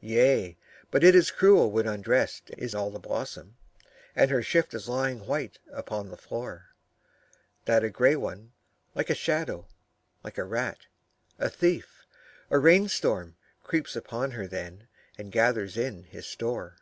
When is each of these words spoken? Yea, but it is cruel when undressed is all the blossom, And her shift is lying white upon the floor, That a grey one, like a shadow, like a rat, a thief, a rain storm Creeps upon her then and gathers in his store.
Yea, 0.00 0.58
but 0.90 1.04
it 1.04 1.14
is 1.14 1.30
cruel 1.30 1.70
when 1.70 1.86
undressed 1.86 2.50
is 2.58 2.74
all 2.74 2.90
the 2.90 2.98
blossom, 2.98 3.56
And 4.16 4.28
her 4.28 4.42
shift 4.42 4.74
is 4.74 4.88
lying 4.88 5.24
white 5.28 5.60
upon 5.72 6.08
the 6.10 6.16
floor, 6.16 6.70
That 7.66 7.84
a 7.84 7.88
grey 7.90 8.16
one, 8.16 8.50
like 8.96 9.10
a 9.10 9.14
shadow, 9.14 9.68
like 10.24 10.38
a 10.38 10.44
rat, 10.44 10.86
a 11.38 11.48
thief, 11.48 12.04
a 12.50 12.58
rain 12.58 12.88
storm 12.88 13.36
Creeps 13.62 13.94
upon 13.94 14.32
her 14.32 14.48
then 14.48 14.88
and 15.16 15.30
gathers 15.30 15.76
in 15.76 16.02
his 16.02 16.26
store. 16.26 16.78